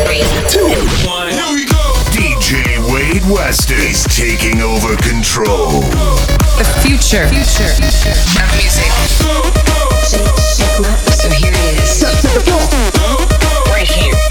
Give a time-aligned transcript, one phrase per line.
[0.00, 0.68] three, two,
[1.06, 1.28] one.
[1.28, 1.82] Here we go.
[2.12, 5.80] DJ Wade Weston is taking over control.
[6.56, 8.16] The future, future, future.
[8.40, 8.90] of music.
[10.04, 12.04] So here it is.
[13.68, 14.21] Right here.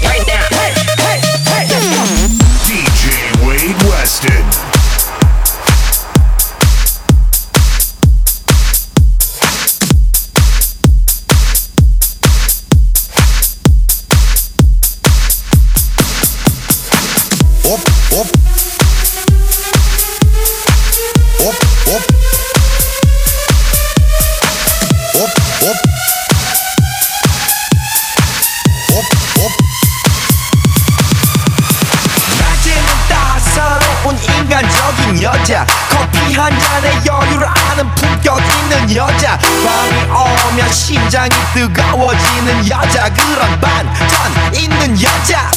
[38.82, 45.48] 한 여자 밤이 오면 심장이 뜨거워지는 여자 그런 반전 있는 여자.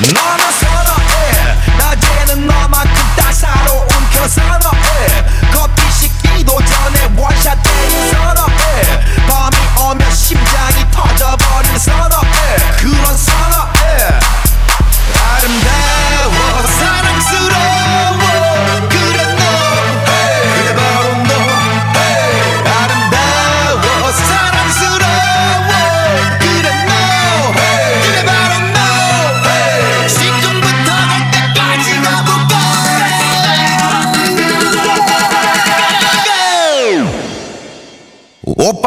[0.00, 4.93] 너는 서로해 낮에는 너만큼 따사로운 그 서로해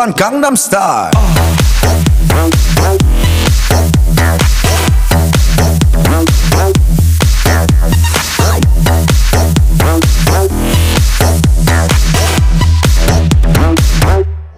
[0.07, 1.11] 1 Gangnam Style.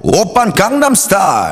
[0.01, 1.51] 오빤 강남 스타일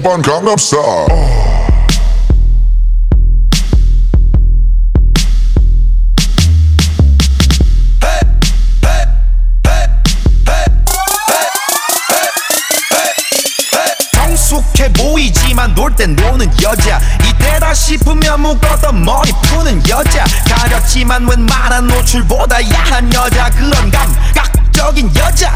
[0.00, 0.76] 오빤 강갑사.
[14.14, 16.98] 성숙해 보이지만 놀 땐 노는 여자.
[17.28, 20.24] 이때다 싶으면 묶었던 머리 푸는 여자.
[20.48, 23.50] 가렵지만 웬만한 노출보다 야한 여자.
[23.50, 25.54] 그런 감각적인 여자.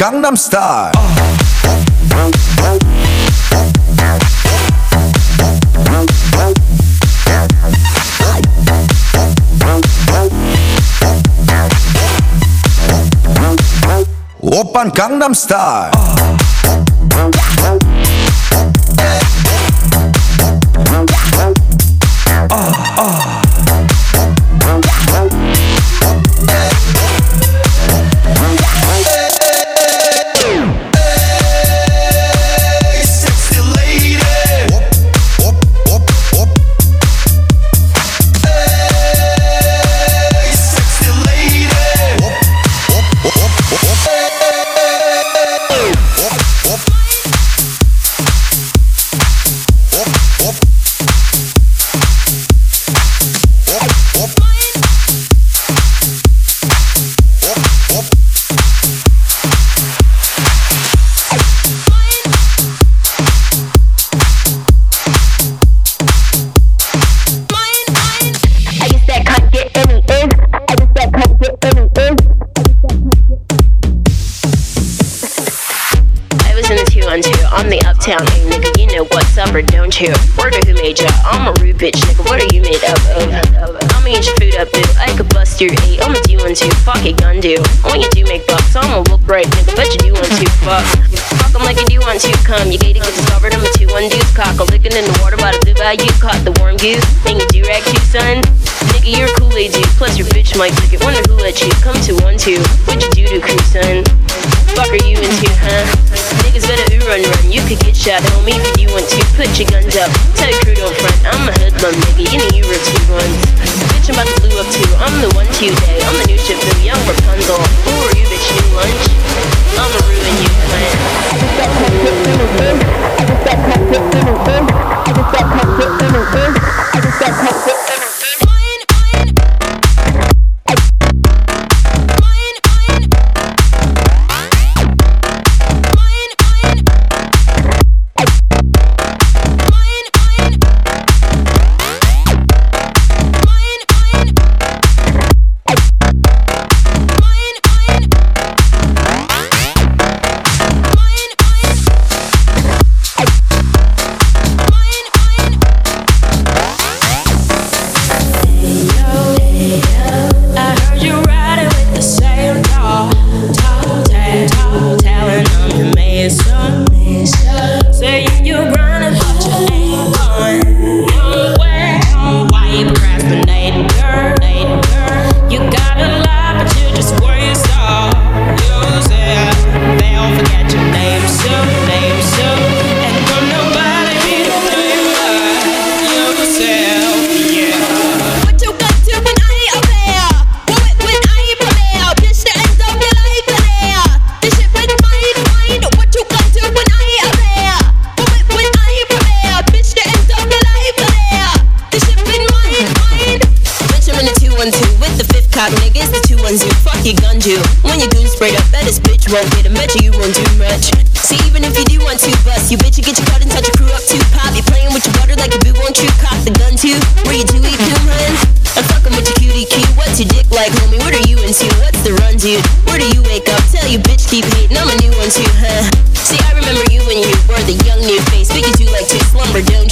[0.00, 0.92] Gangnam Style.
[14.40, 15.90] 오빤 강남 스타일.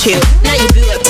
[0.07, 1.08] Now you blew up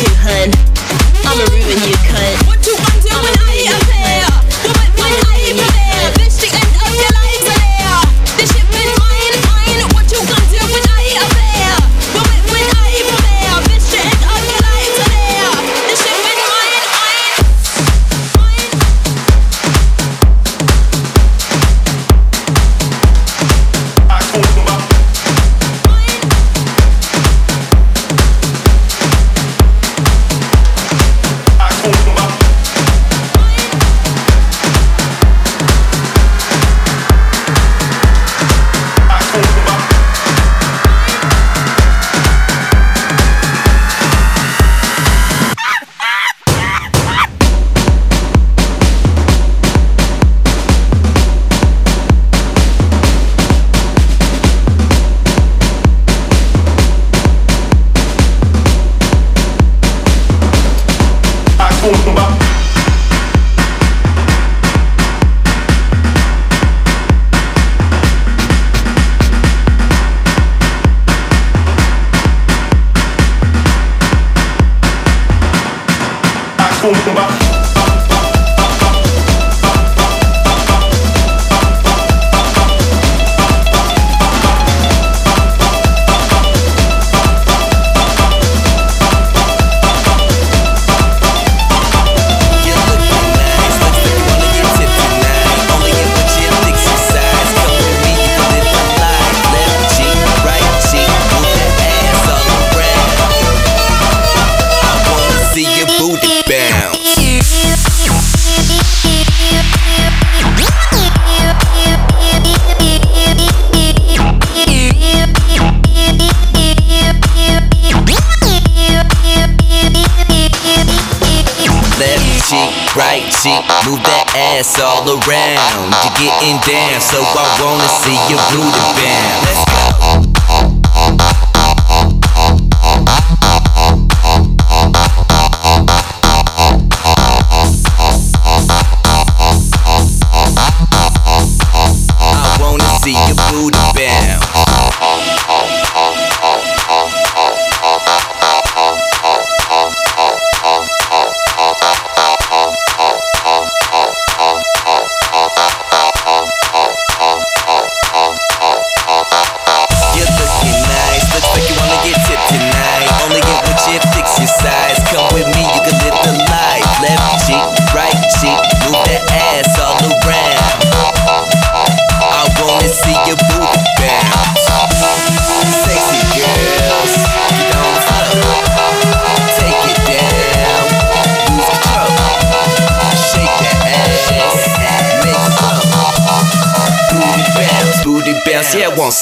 [124.59, 125.95] ass all around.
[126.03, 129.39] You're getting down, so I wanna see your booty bound.
[129.47, 130.18] Let's go.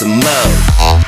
[0.06, 1.06] Some more.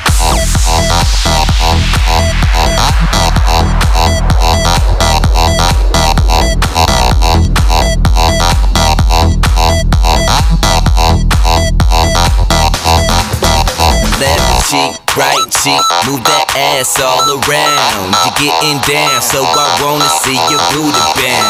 [14.69, 18.13] Cheek, right cheek, move that ass all around.
[18.21, 21.48] You're getting down, so I wanna see your booty bounce.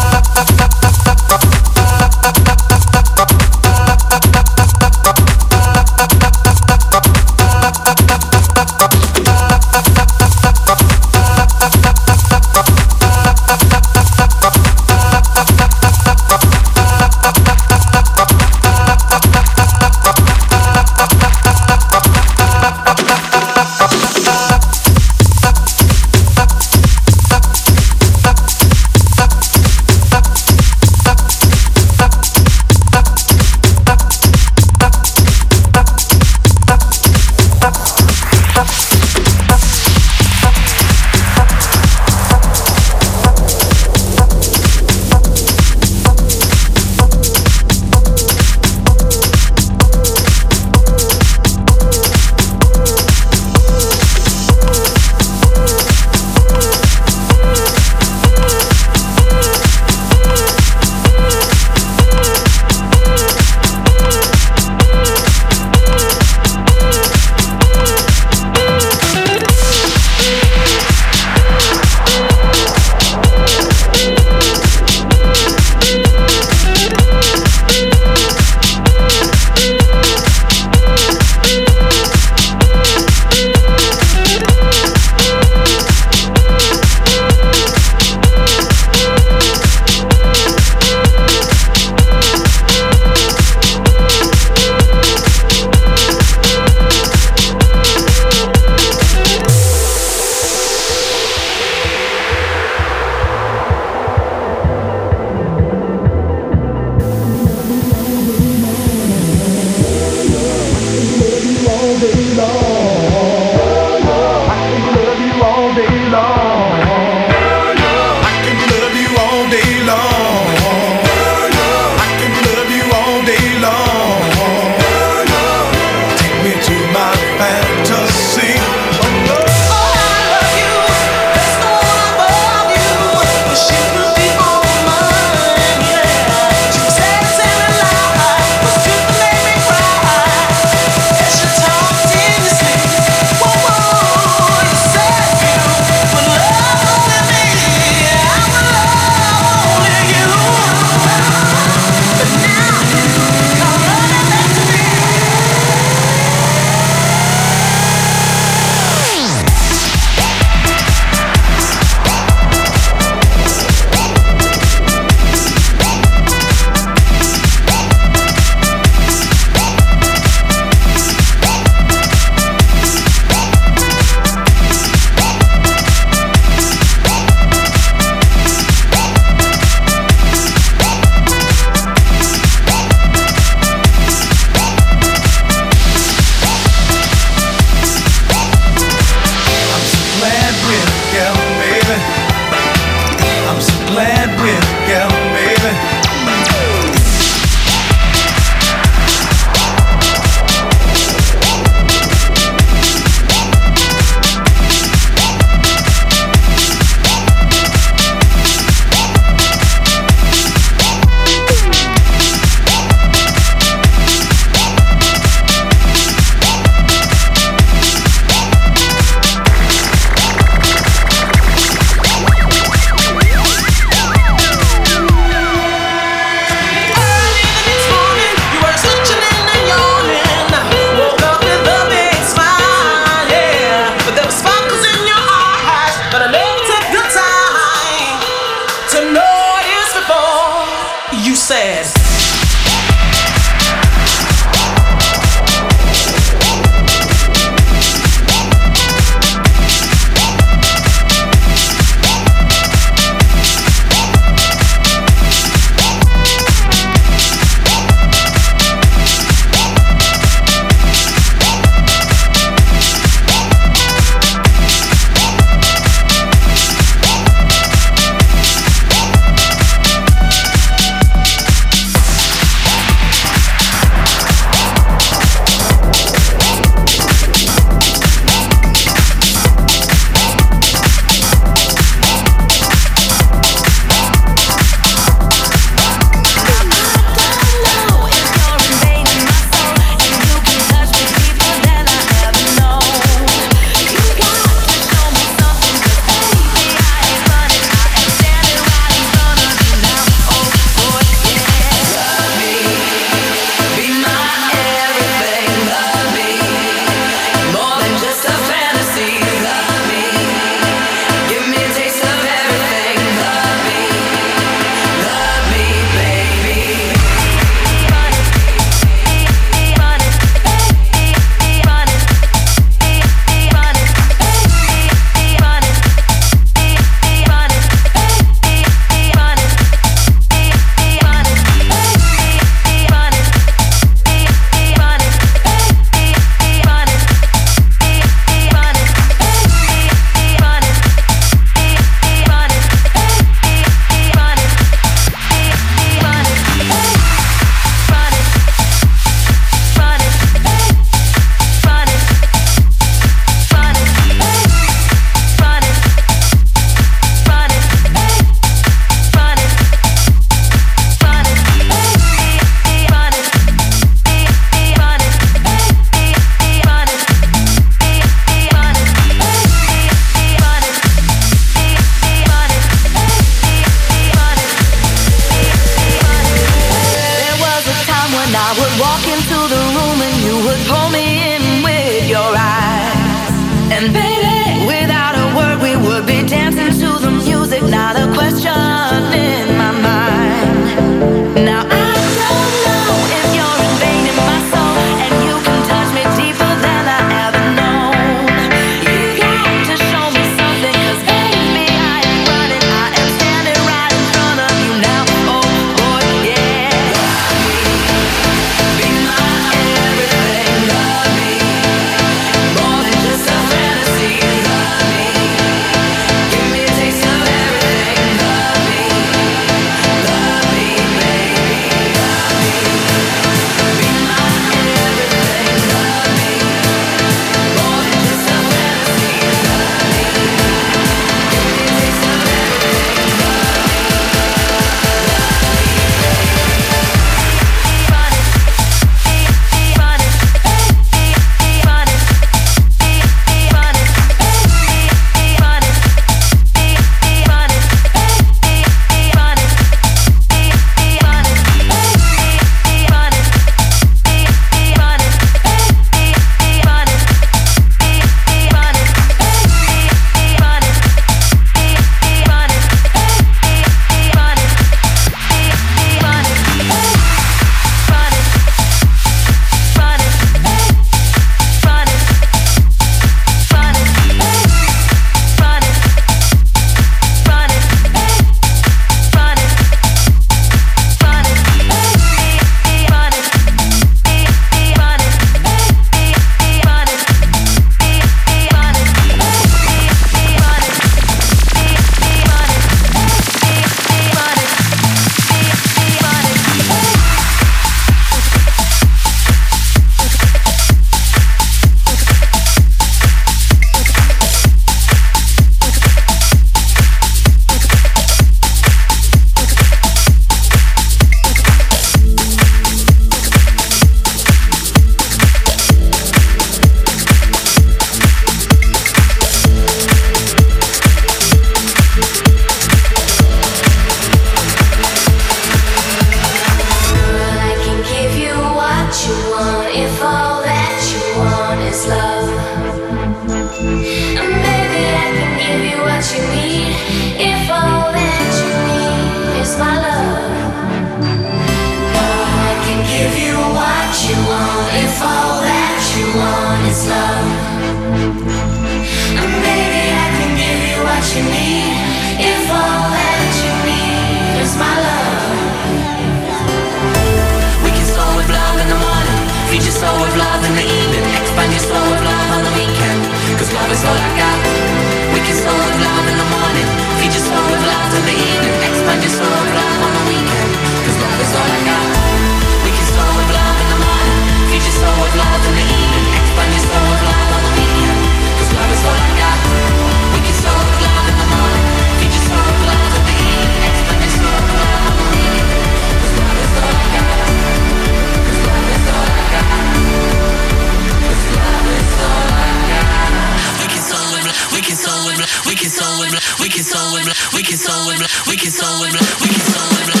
[596.51, 599.95] we can soul it, we can soul it, we can soul it, we can soul
[599.95, 600.00] it.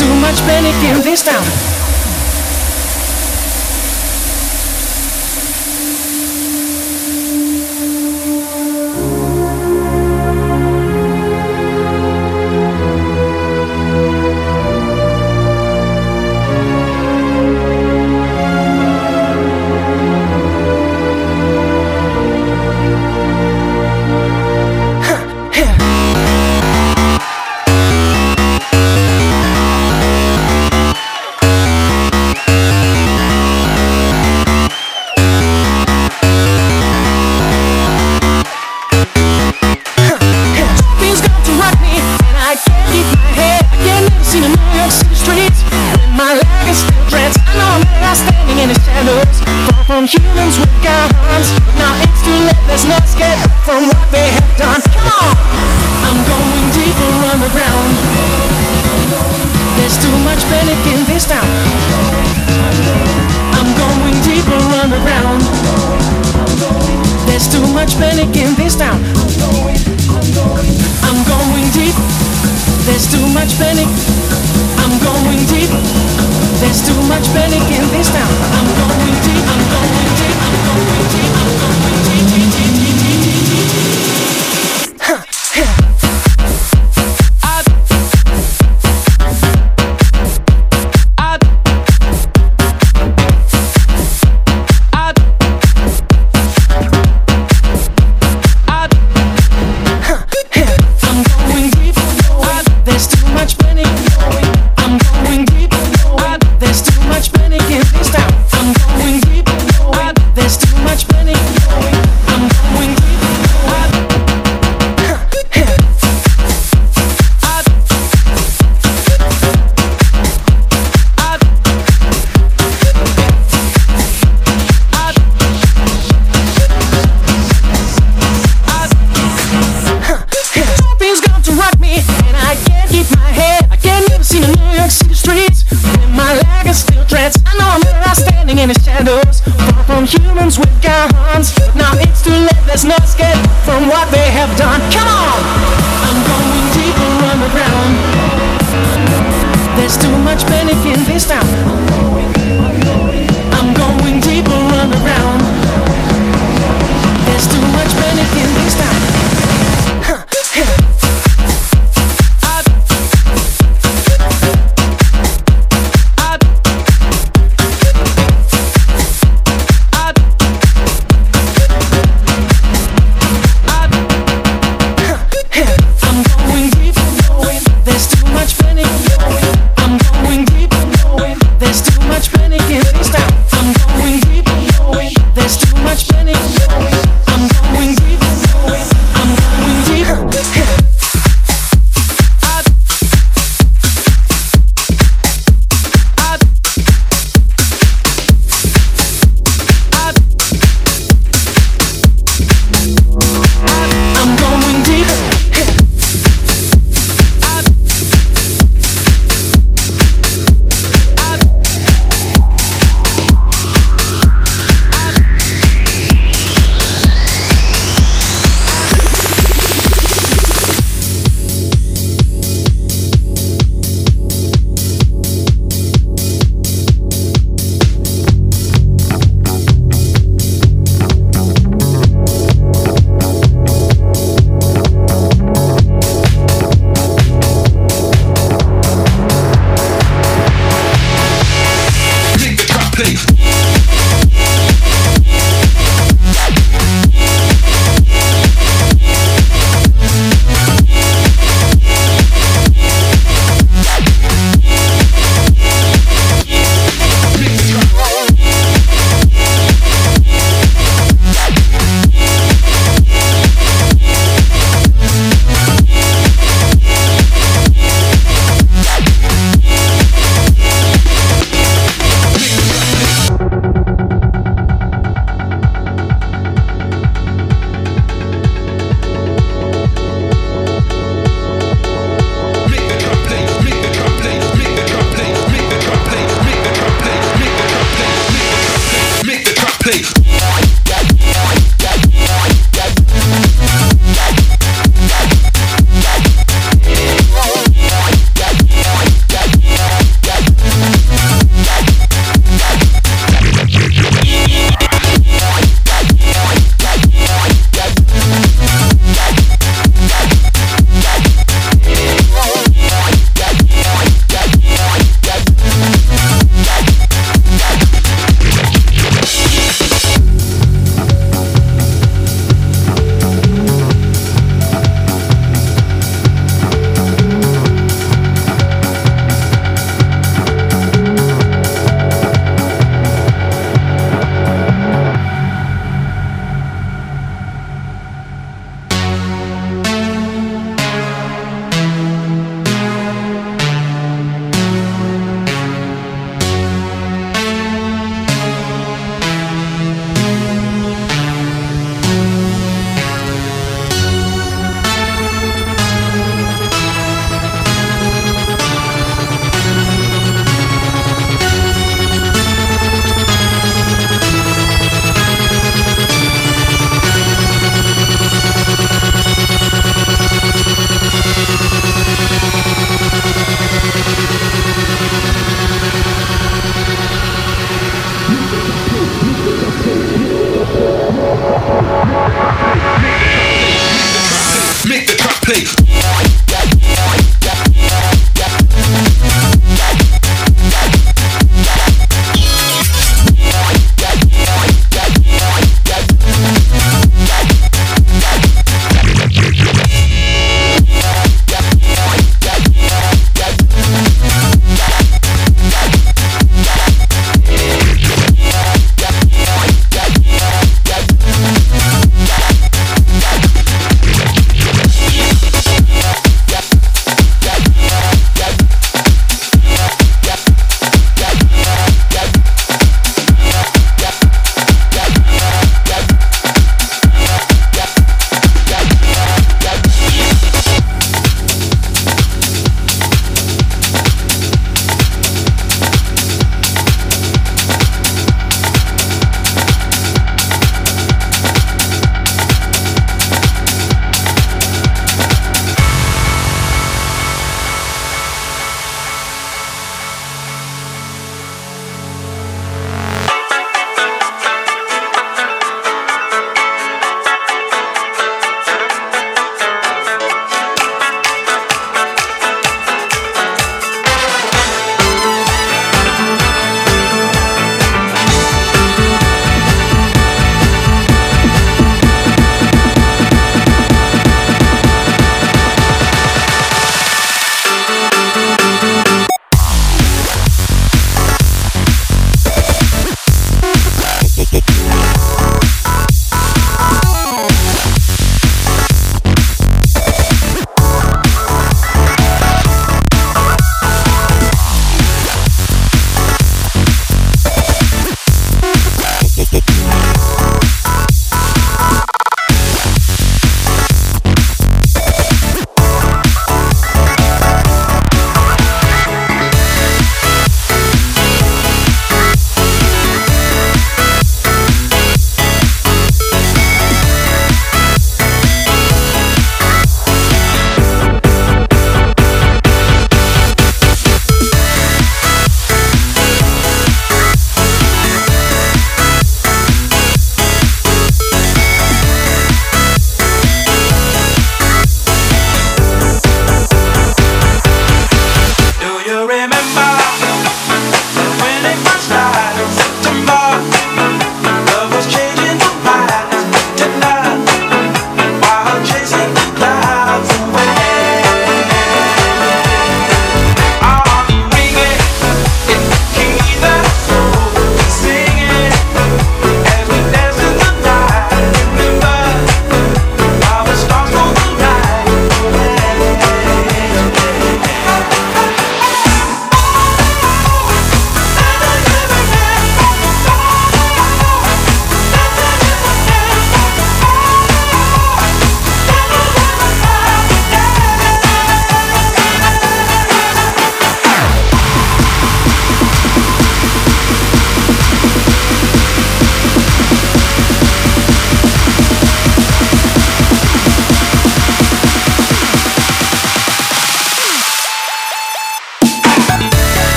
[0.00, 1.79] Too much panic in this town.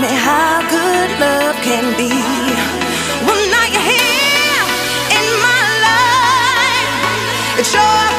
[0.00, 2.08] me how good love can be.
[3.26, 4.62] Well, now you're here
[5.18, 7.60] in my life.
[7.60, 8.11] It's your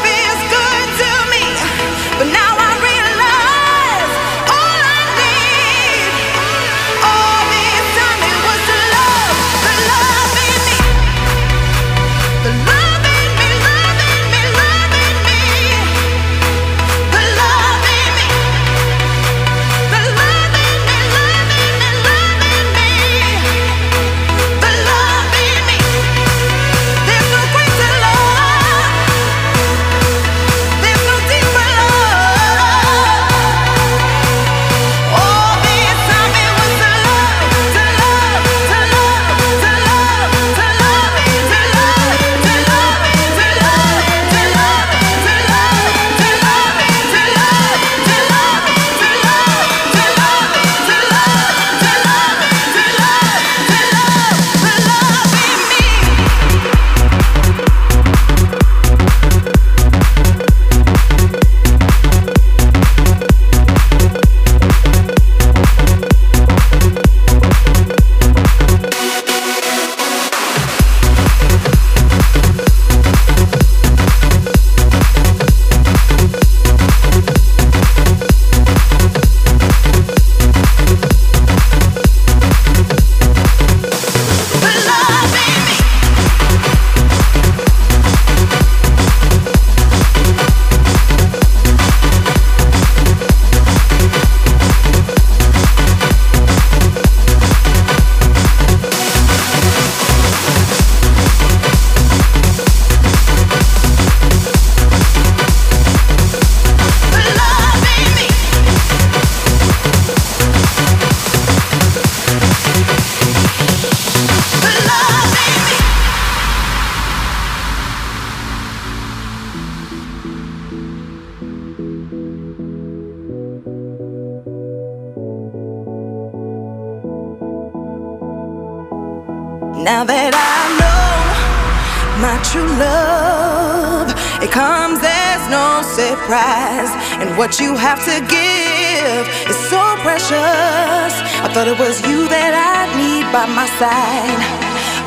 [137.23, 141.11] and what you have to give is so precious.
[141.43, 144.41] I thought it was you that I need by my side,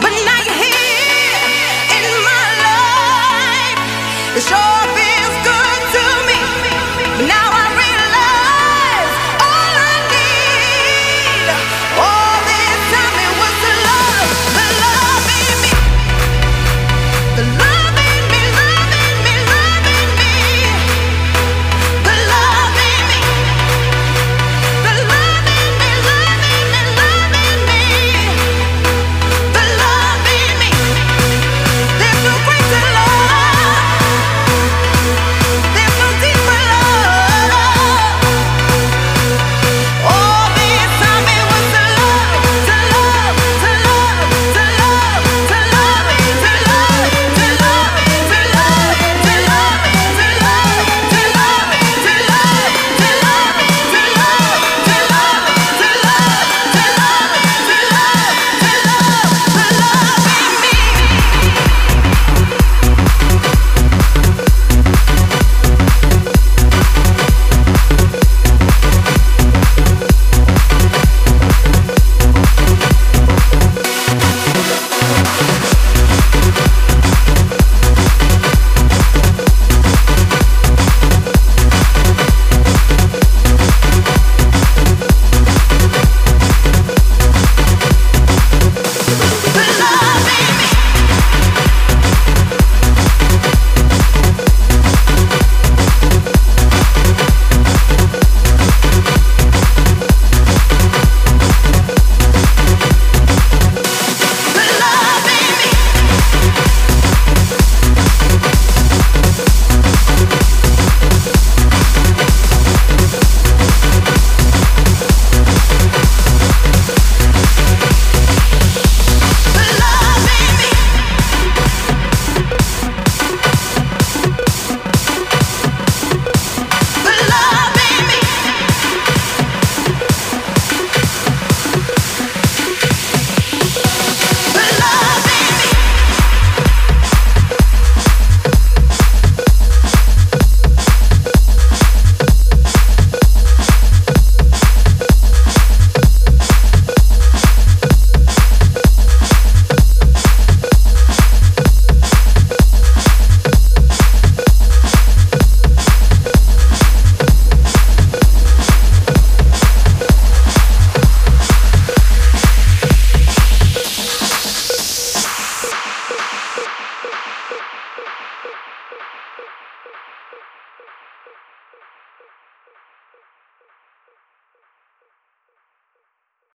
[0.01, 1.45] but now you're here
[1.97, 3.81] in my life.
[4.39, 4.86] It's your